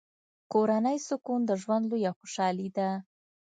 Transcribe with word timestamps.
کورنی 0.51 0.97
سکون 1.07 1.39
د 1.45 1.51
ژوند 1.61 1.83
لویه 1.91 2.11
خوشحالي 2.17 2.67
ده. 2.77 2.89